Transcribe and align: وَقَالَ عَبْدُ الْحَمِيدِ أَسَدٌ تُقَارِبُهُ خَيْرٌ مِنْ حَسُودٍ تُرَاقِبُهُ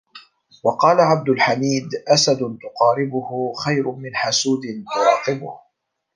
وَقَالَ 0.63 0.99
عَبْدُ 1.01 1.29
الْحَمِيدِ 1.29 1.89
أَسَدٌ 2.07 2.37
تُقَارِبُهُ 2.63 3.53
خَيْرٌ 3.65 3.91
مِنْ 3.91 4.15
حَسُودٍ 4.15 4.61
تُرَاقِبُهُ 4.95 5.59